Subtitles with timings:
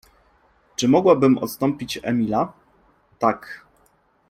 [0.75, 2.53] Czy mogłabym odstąpić Emila?
[3.19, 3.65] Tak.